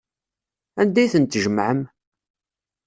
Anda 0.81 0.99
ay 1.03 1.11
ten-tjemɛem? 1.13 1.79